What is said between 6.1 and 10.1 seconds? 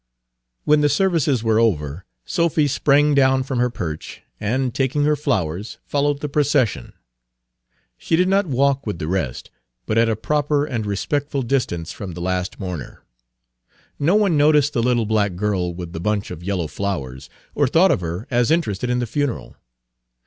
the procession. She did not walk with the rest, but at